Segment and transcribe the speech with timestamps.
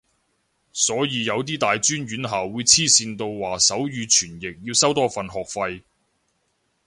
[0.73, 5.83] 所以有啲大專院校會黐線到話手語傳譯要收多份學費